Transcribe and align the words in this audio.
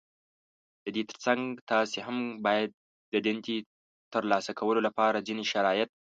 د 0.83 0.85
دې 0.95 1.03
تر 1.09 1.17
څنګ 1.25 1.41
تاسې 1.71 1.97
هم 2.07 2.17
بايد 2.45 2.69
د 3.13 3.15
دندې 3.25 3.57
ترلاسه 4.13 4.51
کولو 4.59 4.79
لپاره 4.87 5.23
ځينې 5.27 5.43
شرايط 5.51 5.89